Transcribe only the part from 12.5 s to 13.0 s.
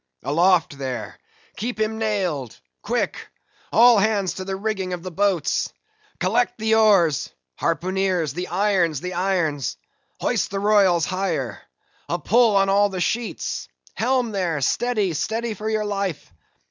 on all the